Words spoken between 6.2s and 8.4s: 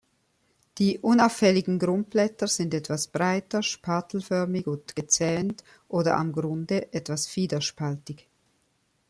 Grunde etwas fiederspaltig.